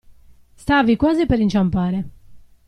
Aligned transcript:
Stavi 0.55 0.95
quasi 0.95 1.27
per 1.27 1.39
inciampare! 1.39 2.09